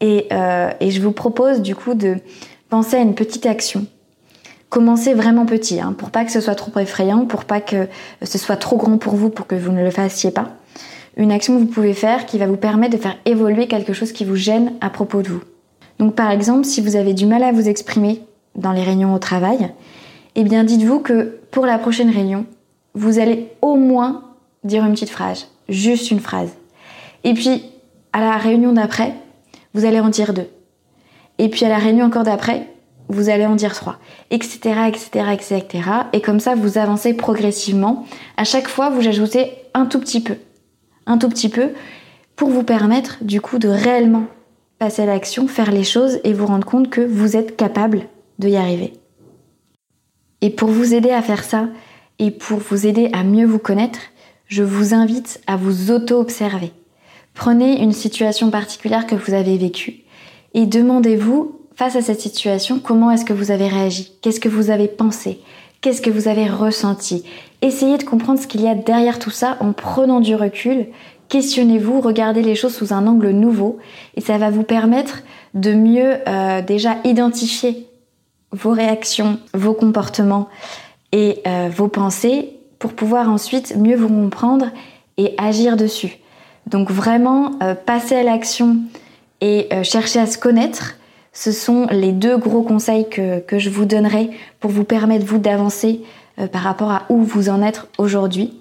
[0.01, 2.19] Et, euh, et, je vous propose du coup de
[2.71, 3.85] penser à une petite action.
[4.71, 7.89] Commencez vraiment petit, hein, pour pas que ce soit trop effrayant, pour pas que
[8.23, 10.53] ce soit trop grand pour vous, pour que vous ne le fassiez pas.
[11.17, 14.13] Une action que vous pouvez faire qui va vous permettre de faire évoluer quelque chose
[14.13, 15.43] qui vous gêne à propos de vous.
[15.99, 18.23] Donc par exemple, si vous avez du mal à vous exprimer
[18.55, 19.73] dans les réunions au travail,
[20.37, 22.47] eh bien dites-vous que pour la prochaine réunion,
[22.95, 24.23] vous allez au moins
[24.63, 26.51] dire une petite phrase, juste une phrase.
[27.25, 27.65] Et puis
[28.13, 29.15] à la réunion d'après,
[29.75, 30.49] vous allez en dire deux.
[31.41, 32.67] Et puis à la réunion encore d'après,
[33.09, 33.97] vous allez en dire trois,
[34.31, 35.91] etc., etc., etc.
[36.13, 38.05] Et comme ça, vous avancez progressivement.
[38.37, 40.35] À chaque fois, vous ajoutez un tout petit peu,
[41.07, 41.71] un tout petit peu,
[42.37, 44.27] pour vous permettre du coup de réellement
[44.79, 48.03] passer à l'action, faire les choses et vous rendre compte que vous êtes capable
[48.39, 48.93] de y arriver.
[50.43, 51.69] Et pour vous aider à faire ça
[52.19, 54.01] et pour vous aider à mieux vous connaître,
[54.47, 56.73] je vous invite à vous auto-observer.
[57.33, 60.05] Prenez une situation particulière que vous avez vécue
[60.55, 64.13] et demandez-vous, face à cette situation, comment est-ce que vous avez réagi?
[64.21, 65.41] Qu'est-ce que vous avez pensé?
[65.81, 67.25] Qu'est-ce que vous avez ressenti?
[67.63, 70.89] Essayez de comprendre ce qu'il y a derrière tout ça en prenant du recul.
[71.29, 73.79] Questionnez-vous, regardez les choses sous un angle nouveau.
[74.15, 75.23] Et ça va vous permettre
[75.55, 77.87] de mieux euh, déjà identifier
[78.53, 80.49] vos réactions, vos comportements
[81.13, 84.67] et euh, vos pensées pour pouvoir ensuite mieux vous comprendre
[85.17, 86.19] et agir dessus.
[86.67, 88.77] Donc vraiment, euh, passer à l'action
[89.41, 90.97] et chercher à se connaître,
[91.33, 95.39] ce sont les deux gros conseils que, que je vous donnerai pour vous permettre, vous,
[95.39, 96.03] d'avancer
[96.53, 98.61] par rapport à où vous en êtes aujourd'hui.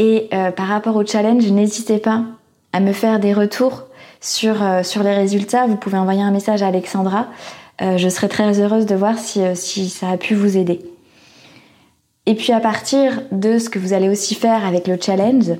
[0.00, 2.24] Et euh, par rapport au challenge, n'hésitez pas
[2.72, 3.84] à me faire des retours
[4.22, 5.66] sur, euh, sur les résultats.
[5.66, 7.26] Vous pouvez envoyer un message à Alexandra.
[7.82, 10.80] Euh, je serai très heureuse de voir si, si ça a pu vous aider.
[12.24, 15.52] Et puis à partir de ce que vous allez aussi faire avec le challenge,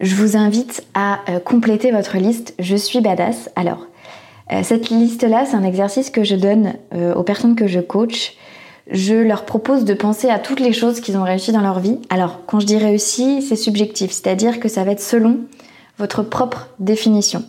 [0.00, 3.50] je vous invite à compléter votre liste Je suis badass.
[3.56, 3.86] Alors,
[4.62, 8.36] cette liste-là, c'est un exercice que je donne aux personnes que je coach
[8.90, 11.98] je leur propose de penser à toutes les choses qu'ils ont réussi dans leur vie.
[12.08, 15.40] Alors, quand je dis réussi, c'est subjectif, c'est-à-dire que ça va être selon
[15.98, 17.44] votre propre définition.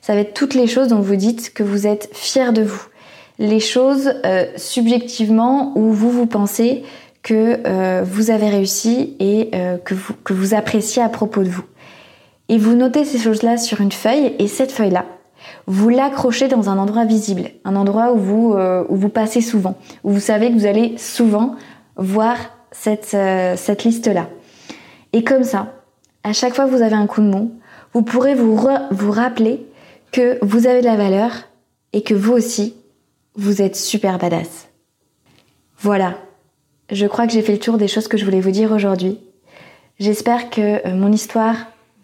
[0.00, 2.82] Ça va être toutes les choses dont vous dites que vous êtes fier de vous.
[3.38, 6.82] Les choses euh, subjectivement où vous vous pensez
[7.22, 11.64] que euh, vous avez réussi et euh, que vous appréciez à propos de vous.
[12.50, 15.06] Et vous notez ces choses-là sur une feuille et cette feuille-là,
[15.68, 19.78] vous l'accrochez dans un endroit visible, un endroit où vous, euh, où vous passez souvent,
[20.02, 21.54] où vous savez que vous allez souvent
[21.94, 22.36] voir
[22.72, 24.28] cette, euh, cette liste-là.
[25.12, 25.74] Et comme ça,
[26.24, 27.52] à chaque fois que vous avez un coup de mou,
[27.92, 28.58] vous pourrez vous,
[28.90, 29.64] vous rappeler
[30.10, 31.30] que vous avez de la valeur
[31.92, 32.74] et que vous aussi,
[33.36, 34.66] vous êtes super badass.
[35.78, 36.14] Voilà,
[36.90, 39.20] je crois que j'ai fait le tour des choses que je voulais vous dire aujourd'hui.
[40.00, 41.54] J'espère que euh, mon histoire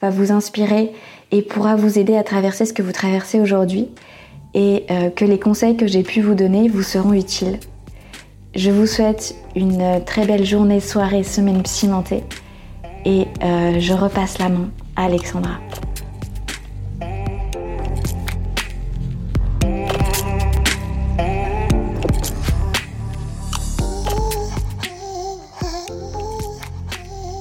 [0.01, 0.93] va vous inspirer
[1.33, 3.89] et pourra vous aider à traverser ce que vous traversez aujourd'hui
[4.55, 7.59] et euh, que les conseils que j'ai pu vous donner vous seront utiles.
[8.55, 12.25] Je vous souhaite une très belle journée, soirée, semaine cimentée
[13.05, 15.59] et euh, je repasse la main à Alexandra.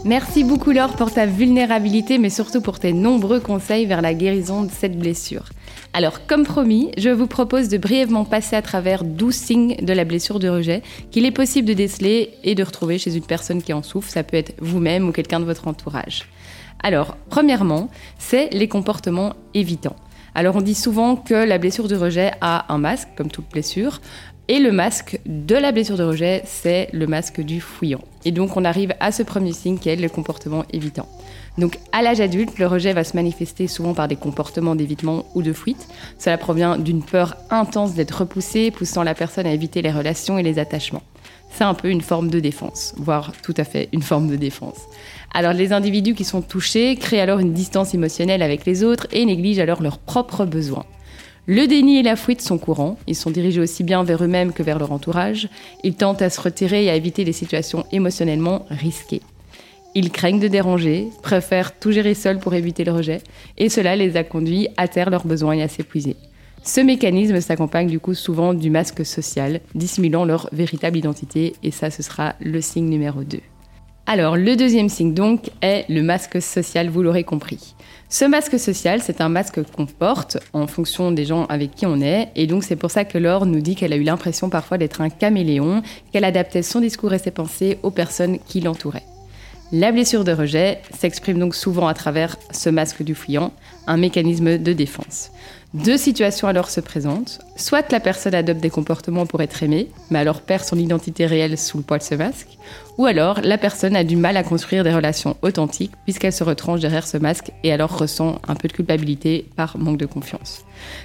[0.06, 4.62] Merci beaucoup Laure pour ta vulnérabilité, mais surtout pour tes nombreux conseils vers la guérison
[4.62, 5.46] de cette blessure.
[5.94, 10.06] Alors, comme promis, je vous propose de brièvement passer à travers 12 signes de la
[10.06, 13.74] blessure de rejet qu'il est possible de déceler et de retrouver chez une personne qui
[13.74, 14.08] en souffre.
[14.08, 16.26] Ça peut être vous-même ou quelqu'un de votre entourage.
[16.84, 17.90] Alors, premièrement,
[18.20, 19.96] c'est les comportements évitants.
[20.36, 24.02] Alors, on dit souvent que la blessure de rejet a un masque, comme toute blessure.
[24.48, 28.04] Et le masque de la blessure de rejet, c'est le masque du fouillant.
[28.26, 31.10] Et donc on arrive à ce premier signe qui est le comportement évitant.
[31.58, 35.42] Donc à l'âge adulte, le rejet va se manifester souvent par des comportements d'évitement ou
[35.42, 35.88] de fuite.
[36.20, 40.44] Cela provient d'une peur intense d'être repoussé, poussant la personne à éviter les relations et
[40.44, 41.04] les attachements.
[41.50, 44.78] C'est un peu une forme de défense, voire tout à fait une forme de défense.
[45.34, 49.26] Alors les individus qui sont touchés créent alors une distance émotionnelle avec les autres et
[49.26, 50.86] négligent alors leurs propres besoins.
[51.48, 54.64] Le déni et la fuite sont courants, ils sont dirigés aussi bien vers eux-mêmes que
[54.64, 55.48] vers leur entourage,
[55.84, 59.22] ils tentent à se retirer et à éviter des situations émotionnellement risquées.
[59.94, 63.22] Ils craignent de déranger, préfèrent tout gérer seuls pour éviter le rejet,
[63.60, 66.16] et cela les a conduits à taire leurs besoins et à s'épuiser.
[66.64, 71.92] Ce mécanisme s'accompagne du coup souvent du masque social, dissimulant leur véritable identité, et ça
[71.92, 73.38] ce sera le signe numéro 2.
[74.08, 77.76] Alors le deuxième signe donc est le masque social, vous l'aurez compris.
[78.18, 82.00] Ce masque social, c'est un masque qu'on porte en fonction des gens avec qui on
[82.00, 84.78] est, et donc c'est pour ça que Laure nous dit qu'elle a eu l'impression parfois
[84.78, 85.82] d'être un caméléon,
[86.14, 89.04] qu'elle adaptait son discours et ses pensées aux personnes qui l'entouraient.
[89.74, 93.52] La blessure de rejet s'exprime donc souvent à travers ce masque du fuyant,
[93.86, 95.32] un mécanisme de défense.
[95.84, 97.42] Deux situations alors se présentent.
[97.58, 101.58] Soit la personne adopte des comportements pour être aimée, mais alors perd son identité réelle
[101.58, 102.58] sous le poids de ce masque.
[102.98, 106.80] Ou alors la personne a du mal à construire des relations authentiques puisqu'elle se retranche
[106.80, 110.64] derrière ce masque et alors ressent un peu de culpabilité par manque de confiance.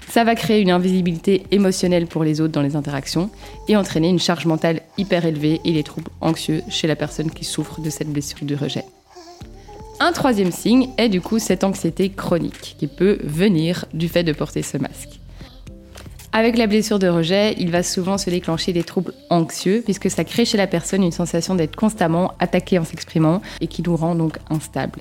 [0.09, 3.29] Ça va créer une invisibilité émotionnelle pour les autres dans les interactions
[3.67, 7.45] et entraîner une charge mentale hyper élevée et des troubles anxieux chez la personne qui
[7.45, 8.85] souffre de cette blessure du rejet.
[10.03, 14.33] Un troisième signe est du coup cette anxiété chronique qui peut venir du fait de
[14.33, 15.21] porter ce masque.
[16.33, 20.25] Avec la blessure de rejet, il va souvent se déclencher des troubles anxieux puisque ça
[20.25, 24.15] crée chez la personne une sensation d'être constamment attaquée en s'exprimant et qui nous rend
[24.15, 25.01] donc instable.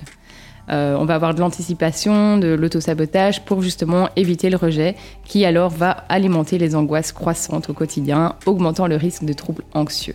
[0.68, 5.70] Euh, on va avoir de l'anticipation, de l'autosabotage pour justement éviter le rejet qui alors
[5.70, 10.14] va alimenter les angoisses croissantes au quotidien, augmentant le risque de troubles anxieux.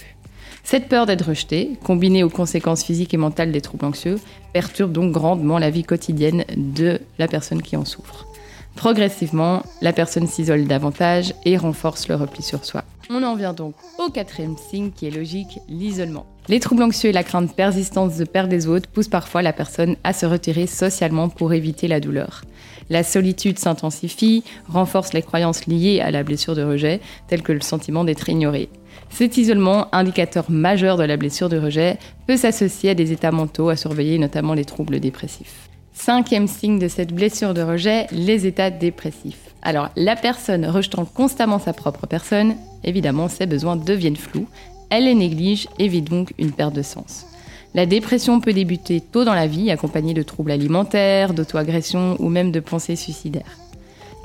[0.66, 4.20] Cette peur d'être rejeté, combinée aux conséquences physiques et mentales des troubles anxieux,
[4.52, 8.26] perturbe donc grandement la vie quotidienne de la personne qui en souffre.
[8.76, 12.84] Progressivement, la personne s'isole davantage et renforce le repli sur soi.
[13.12, 16.26] On en vient donc au quatrième signe qui est logique, l'isolement.
[16.48, 19.96] Les troubles anxieux et la crainte persistante de perdre des autres poussent parfois la personne
[20.04, 22.42] à se retirer socialement pour éviter la douleur.
[22.90, 27.62] La solitude s'intensifie, renforce les croyances liées à la blessure de rejet, telles que le
[27.62, 28.70] sentiment d'être ignoré.
[29.10, 33.70] Cet isolement, indicateur majeur de la blessure de rejet, peut s'associer à des états mentaux
[33.70, 35.70] à surveiller, notamment les troubles dépressifs.
[35.94, 39.56] Cinquième signe de cette blessure de rejet, les états dépressifs.
[39.62, 44.48] Alors, la personne rejetant constamment sa propre personne, évidemment, ses besoins deviennent flous,
[44.90, 47.26] elle les néglige et vit donc une perte de sens.
[47.74, 52.52] La dépression peut débuter tôt dans la vie, accompagnée de troubles alimentaires, d'auto-agression ou même
[52.52, 53.58] de pensées suicidaires.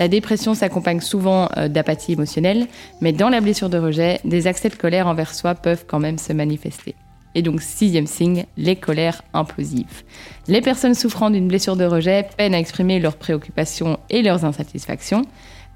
[0.01, 2.69] La dépression s'accompagne souvent euh, d'apathie émotionnelle,
[3.03, 6.17] mais dans la blessure de rejet, des accès de colère envers soi peuvent quand même
[6.17, 6.95] se manifester.
[7.35, 10.03] Et donc, sixième signe, les colères implosives.
[10.49, 15.27] Les personnes souffrant d'une blessure de rejet peinent à exprimer leurs préoccupations et leurs insatisfactions.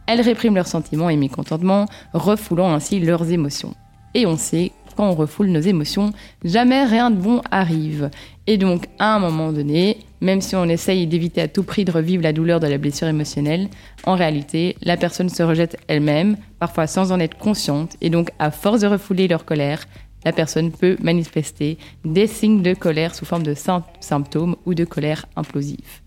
[0.07, 1.85] Elles répriment leurs sentiments et mécontentements,
[2.15, 3.75] refoulant ainsi leurs émotions.
[4.15, 6.13] Et on sait quand on refoule nos émotions,
[6.45, 8.11] jamais rien de bon arrive.
[8.47, 11.93] Et donc, à un moment donné, même si on essaye d'éviter à tout prix de
[11.93, 13.69] revivre la douleur de la blessure émotionnelle,
[14.05, 18.51] en réalité, la personne se rejette elle-même, parfois sans en être consciente, et donc, à
[18.51, 19.87] force de refouler leur colère,
[20.27, 23.55] la personne peut manifester des signes de colère sous forme de
[24.01, 26.01] symptômes ou de colère implosive.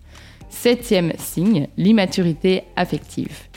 [0.49, 3.47] Septième signe, l'immaturité affective.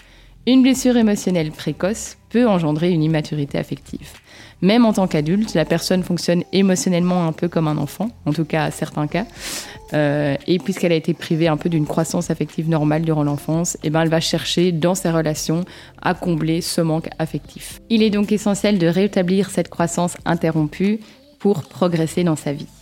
[0.46, 4.08] Une blessure émotionnelle précoce peut engendrer une immaturité affective.
[4.62, 8.46] Même en tant qu'adulte, la personne fonctionne émotionnellement un peu comme un enfant, en tout
[8.46, 9.26] cas à certains cas.
[9.92, 13.90] Euh, et puisqu'elle a été privée un peu d'une croissance affective normale durant l'enfance, eh
[13.90, 15.64] ben elle va chercher dans ses relations
[16.00, 17.80] à combler ce manque affectif.
[17.90, 21.00] Il est donc essentiel de rétablir cette croissance interrompue
[21.38, 22.79] pour progresser dans sa vie.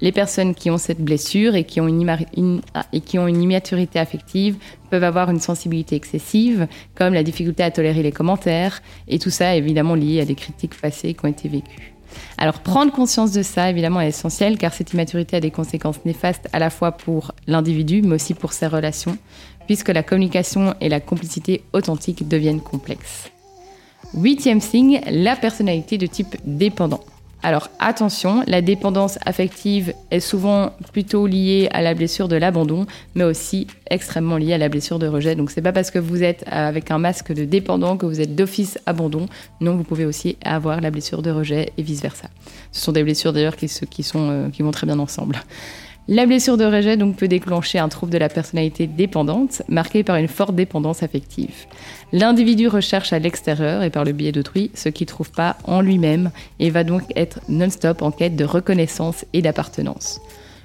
[0.00, 2.60] Les personnes qui ont cette blessure et qui ont une,
[2.92, 4.56] et qui ont une immaturité affective
[4.90, 9.54] peuvent avoir une sensibilité excessive, comme la difficulté à tolérer les commentaires, et tout ça
[9.54, 11.94] est évidemment lié à des critiques passées qui ont été vécues.
[12.38, 16.48] Alors prendre conscience de ça, évidemment, est essentiel, car cette immaturité a des conséquences néfastes
[16.52, 19.16] à la fois pour l'individu, mais aussi pour ses relations,
[19.66, 23.30] puisque la communication et la complicité authentique deviennent complexes.
[24.14, 27.00] Huitième signe, la personnalité de type dépendant.
[27.44, 33.24] Alors attention, la dépendance affective est souvent plutôt liée à la blessure de l'abandon, mais
[33.24, 35.34] aussi extrêmement liée à la blessure de rejet.
[35.34, 38.34] Donc c'est pas parce que vous êtes avec un masque de dépendant que vous êtes
[38.34, 39.26] d'office abandon.
[39.60, 42.30] Non, vous pouvez aussi avoir la blessure de rejet et vice versa.
[42.72, 45.36] Ce sont des blessures d'ailleurs qui, qui, sont, euh, qui vont très bien ensemble.
[46.06, 50.16] La blessure de rejet donc peut déclencher un trouble de la personnalité dépendante, marqué par
[50.16, 51.64] une forte dépendance affective.
[52.12, 55.80] L'individu recherche à l'extérieur et par le biais d'autrui ce qu'il ne trouve pas en
[55.80, 60.20] lui-même et va donc être non-stop en quête de reconnaissance et d'appartenance.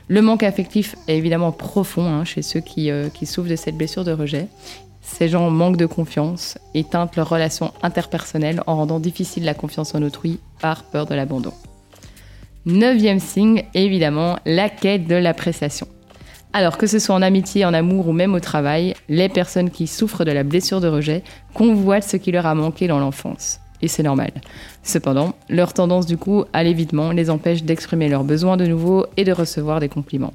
[0.10, 3.78] Le manque affectif est évidemment profond hein, chez ceux qui, euh, qui souffrent de cette
[3.78, 4.48] blessure de rejet.
[5.02, 9.96] Ces gens manquent de confiance et teintent leurs relations interpersonnelles en rendant difficile la confiance
[9.96, 11.54] en autrui par peur de l'abandon.
[12.72, 15.88] Neuvième signe, évidemment, la quête de l'appréciation.
[16.54, 19.88] Alors que ce soit en amitié, en amour ou même au travail, les personnes qui
[19.88, 21.24] souffrent de la blessure de rejet
[21.56, 23.60] convoitent ce qui leur a manqué dans l'enfance.
[23.82, 24.30] Et c'est normal.
[24.84, 29.24] Cependant, leur tendance du coup à l'évitement les empêche d'exprimer leurs besoins de nouveau et
[29.24, 30.34] de recevoir des compliments.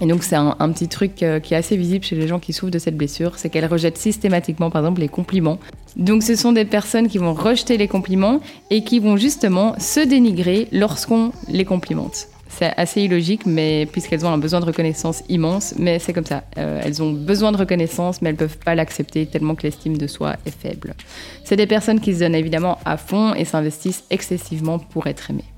[0.00, 2.52] Et donc c'est un, petit truc euh, qui est assez visible chez les gens qui
[2.52, 5.58] souffrent de cette blessure, c'est qu'elles rejettent systématiquement par exemple les compliments.
[5.96, 10.00] Donc ce sont des personnes qui vont rejeter les compliments et qui vont justement se
[10.00, 12.26] dénigrer lorsqu'on les complimente.
[12.48, 16.44] C'est assez illogique, mais puisqu'elles ont un besoin de reconnaissance immense, mais c'est comme ça.
[16.56, 20.06] Euh, elles ont besoin de reconnaissance, mais elles peuvent pas l'accepter tellement que l'estime de
[20.06, 20.94] soi est faible.
[21.42, 25.53] C'est des personnes qui se donnent évidemment à fond et s'investissent excessivement pour être aimées.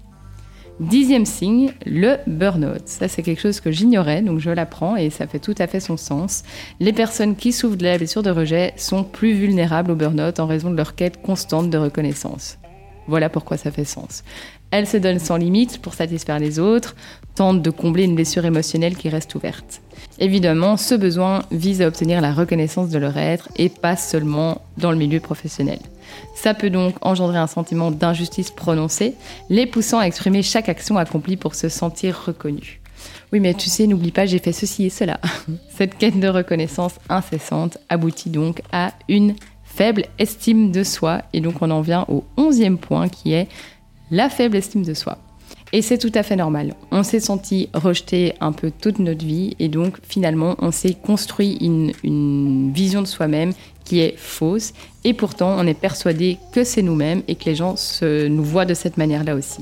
[0.79, 2.83] Dixième signe, le burn-out.
[2.85, 5.81] Ça, c'est quelque chose que j'ignorais, donc je l'apprends et ça fait tout à fait
[5.81, 6.43] son sens.
[6.81, 10.47] Les personnes qui souffrent de la blessure de rejet sont plus vulnérables au burn-out en
[10.47, 12.59] raison de leur quête constante de reconnaissance.
[13.09, 14.23] Voilà pourquoi ça fait sens.
[14.71, 16.95] Elles se donnent sans limite pour satisfaire les autres,
[17.35, 19.81] tentent de combler une blessure émotionnelle qui reste ouverte.
[20.19, 24.91] Évidemment, ce besoin vise à obtenir la reconnaissance de leur être et pas seulement dans
[24.91, 25.79] le milieu professionnel.
[26.35, 29.15] Ça peut donc engendrer un sentiment d'injustice prononcé,
[29.49, 32.81] les poussant à exprimer chaque action accomplie pour se sentir reconnu.
[33.33, 35.21] Oui, mais tu sais, n'oublie pas, j'ai fait ceci et cela.
[35.77, 41.23] Cette quête de reconnaissance incessante aboutit donc à une faible estime de soi.
[41.33, 43.49] Et donc on en vient au onzième point qui est
[44.11, 45.19] la faible estime de soi.
[45.73, 46.75] Et c'est tout à fait normal.
[46.93, 51.59] On s'est senti rejeté un peu toute notre vie et donc finalement on s'est construit
[51.61, 53.53] une, une, vision de soi-même
[53.87, 54.75] qui est fausse.
[55.05, 58.67] Et pourtant on est persuadé que c'est nous-mêmes et que les gens se, nous voient
[58.67, 59.61] de cette manière-là aussi.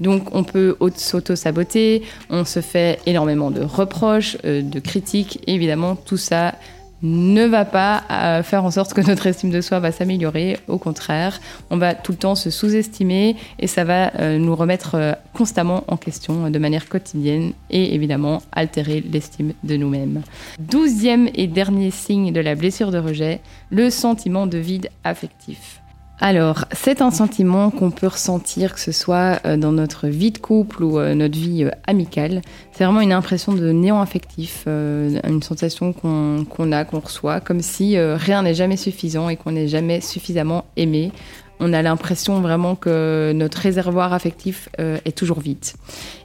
[0.00, 6.18] Donc on peut s'auto-saboter, on se fait énormément de reproches, euh, de critiques, évidemment tout
[6.18, 6.56] ça
[7.02, 10.58] ne va pas euh, faire en sorte que notre estime de soi va s'améliorer.
[10.68, 14.94] Au contraire, on va tout le temps se sous-estimer et ça va euh, nous remettre
[14.94, 20.22] euh, constamment en question de manière quotidienne et évidemment altérer l'estime de nous-mêmes.
[20.58, 25.79] Douzième et dernier signe de la blessure de rejet, le sentiment de vide affectif.
[26.22, 30.36] Alors, c'est un sentiment qu'on peut ressentir, que ce soit euh, dans notre vie de
[30.38, 32.42] couple ou euh, notre vie euh, amicale.
[32.72, 37.98] C'est vraiment une impression de néant affectif, une sensation qu'on a, qu'on reçoit, comme si
[37.98, 41.12] rien n'est jamais suffisant et qu'on n'est jamais suffisamment aimé.
[41.58, 45.64] On a l'impression vraiment que notre réservoir affectif est toujours vide.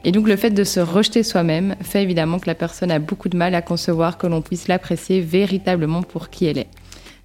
[0.05, 3.27] Et donc le fait de se rejeter soi-même fait évidemment que la personne a beaucoup
[3.27, 6.69] de mal à concevoir que l'on puisse l'apprécier véritablement pour qui elle est.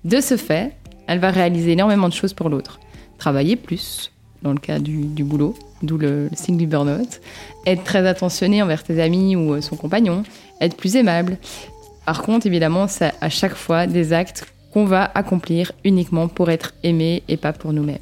[0.05, 0.73] De ce fait,
[1.11, 2.79] elle va réaliser énormément de choses pour l'autre.
[3.19, 7.21] Travailler plus, dans le cas du, boulot, d'où le, signe du burn-out.
[7.67, 10.23] Être très attentionné envers ses amis ou euh, son compagnon.
[10.61, 11.37] Être plus aimable.
[12.07, 16.75] Par contre, évidemment, c'est à chaque fois des actes qu'on va accomplir uniquement pour être
[16.85, 17.99] aimé et pas pour nous-mêmes.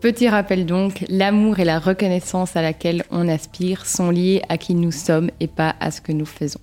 [0.00, 4.74] Petit rappel donc, l'amour et la reconnaissance à laquelle on aspire sont liés à qui
[4.74, 6.60] nous sommes et pas à ce que nous faisons.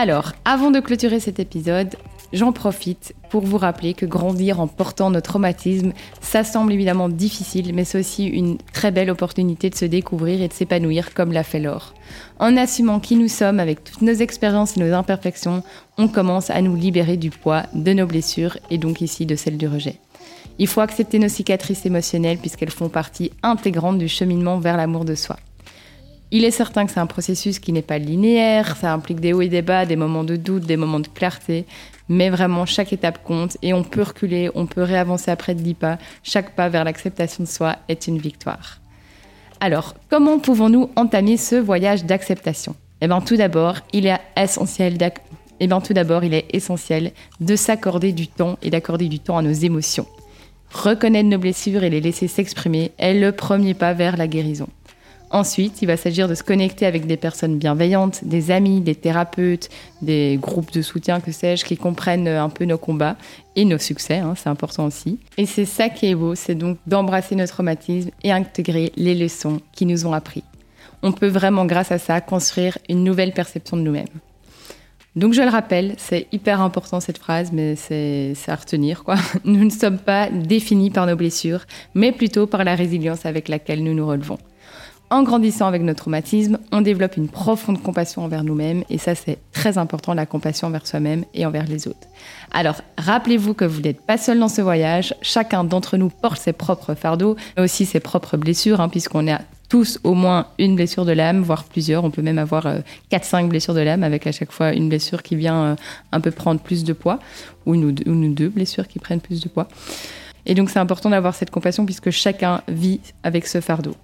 [0.00, 1.96] Alors, avant de clôturer cet épisode,
[2.32, 7.74] j'en profite pour vous rappeler que grandir en portant nos traumatismes, ça semble évidemment difficile,
[7.74, 11.42] mais c'est aussi une très belle opportunité de se découvrir et de s'épanouir comme l'a
[11.42, 11.94] fait Laure.
[12.38, 15.64] En assumant qui nous sommes avec toutes nos expériences et nos imperfections,
[15.96, 19.58] on commence à nous libérer du poids de nos blessures et donc ici de celle
[19.58, 19.96] du rejet.
[20.60, 25.16] Il faut accepter nos cicatrices émotionnelles puisqu'elles font partie intégrante du cheminement vers l'amour de
[25.16, 25.38] soi.
[26.30, 29.40] Il est certain que c'est un processus qui n'est pas linéaire, ça implique des hauts
[29.40, 31.64] et des bas, des moments de doute, des moments de clarté,
[32.10, 35.74] mais vraiment chaque étape compte et on peut reculer, on peut réavancer après de 10
[35.74, 38.80] pas, chaque pas vers l'acceptation de soi est une victoire.
[39.60, 42.76] Alors, comment pouvons-nous entamer ce voyage d'acceptation?
[43.00, 44.98] Eh bien tout d'abord, il est essentiel
[45.60, 49.38] eh ben, tout d'abord, il est essentiel de s'accorder du temps et d'accorder du temps
[49.38, 50.06] à nos émotions.
[50.70, 54.68] Reconnaître nos blessures et les laisser s'exprimer est le premier pas vers la guérison.
[55.30, 59.68] Ensuite, il va s'agir de se connecter avec des personnes bienveillantes, des amis, des thérapeutes,
[60.00, 63.16] des groupes de soutien, que sais-je, qui comprennent un peu nos combats
[63.54, 65.18] et nos succès, hein, c'est important aussi.
[65.36, 69.60] Et c'est ça qui est beau, c'est donc d'embrasser notre traumatisme et intégrer les leçons
[69.72, 70.44] qui nous ont appris.
[71.02, 74.06] On peut vraiment, grâce à ça, construire une nouvelle perception de nous-mêmes.
[75.16, 79.02] Donc je le rappelle, c'est hyper important cette phrase, mais c'est à retenir.
[79.04, 79.16] Quoi.
[79.44, 81.64] Nous ne sommes pas définis par nos blessures,
[81.94, 84.38] mais plutôt par la résilience avec laquelle nous nous relevons.
[85.10, 89.38] En grandissant avec notre traumatisme, on développe une profonde compassion envers nous-mêmes et ça c'est
[89.52, 92.06] très important, la compassion envers soi-même et envers les autres.
[92.52, 96.52] Alors rappelez-vous que vous n'êtes pas seul dans ce voyage, chacun d'entre nous porte ses
[96.52, 99.40] propres fardeaux, mais aussi ses propres blessures, hein, puisqu'on a
[99.70, 102.04] tous au moins une blessure de l'âme, voire plusieurs.
[102.04, 102.66] On peut même avoir
[103.10, 105.76] 4-5 euh, blessures de l'âme avec à chaque fois une blessure qui vient euh,
[106.12, 107.18] un peu prendre plus de poids,
[107.66, 109.68] ou une ou deux blessures qui prennent plus de poids.
[110.46, 113.94] Et donc c'est important d'avoir cette compassion puisque chacun vit avec ce fardeau.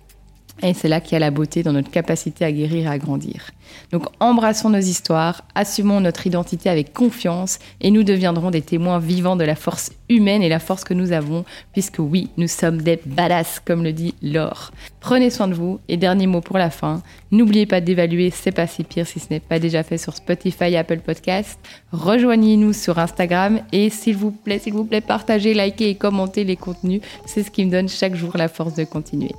[0.63, 2.99] Et c'est là qu'il y a la beauté dans notre capacité à guérir et à
[2.99, 3.51] grandir.
[3.91, 9.37] Donc embrassons nos histoires, assumons notre identité avec confiance et nous deviendrons des témoins vivants
[9.37, 13.01] de la force humaine et la force que nous avons, puisque oui, nous sommes des
[13.05, 14.71] badass, comme le dit Laure.
[15.01, 18.67] Prenez soin de vous et dernier mot pour la fin, n'oubliez pas d'évaluer C'est pas
[18.67, 21.59] si pire si ce n'est pas déjà fait sur Spotify et Apple Podcast.
[21.93, 26.57] Rejoignez-nous sur Instagram et s'il vous plaît, s'il vous plaît, partagez, likez et commentez les
[26.57, 27.01] contenus.
[27.27, 29.33] C'est ce qui me donne chaque jour la force de continuer.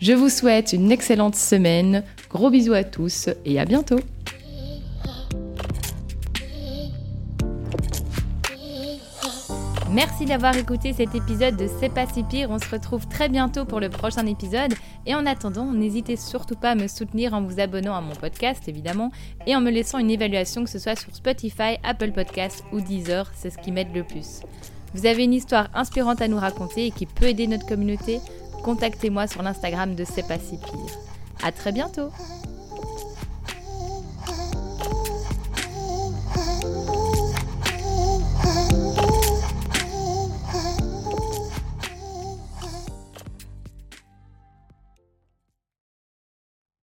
[0.00, 2.04] Je vous souhaite une excellente semaine.
[2.30, 4.00] Gros bisous à tous et à bientôt.
[9.94, 12.50] Merci d'avoir écouté cet épisode de C'est pas si pire.
[12.50, 14.74] On se retrouve très bientôt pour le prochain épisode.
[15.06, 18.66] Et en attendant, n'hésitez surtout pas à me soutenir en vous abonnant à mon podcast,
[18.66, 19.12] évidemment,
[19.46, 23.30] et en me laissant une évaluation, que ce soit sur Spotify, Apple Podcasts ou Deezer.
[23.36, 24.40] C'est ce qui m'aide le plus.
[24.94, 28.18] Vous avez une histoire inspirante à nous raconter et qui peut aider notre communauté
[28.64, 30.98] contactez-moi sur l'Instagram de C'est pas si pire.
[31.42, 32.10] À très bientôt!